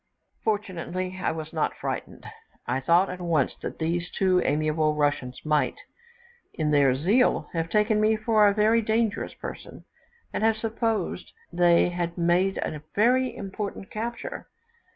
[0.43, 2.25] Fortunately I was not frightened;
[2.65, 5.77] I thought at once that these two amiable Russians might,
[6.55, 9.85] in their zeal, have taken me for a very dangerous person,
[10.33, 14.47] and have supposed they had made a very important capture.